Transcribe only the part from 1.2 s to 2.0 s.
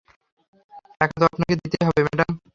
তো আপনাকে দিতেই হবে